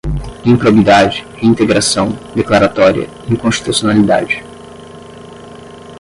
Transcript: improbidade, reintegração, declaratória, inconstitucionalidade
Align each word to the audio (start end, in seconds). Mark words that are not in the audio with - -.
improbidade, 0.47 1.23
reintegração, 1.35 2.17
declaratória, 2.35 3.07
inconstitucionalidade 3.29 4.43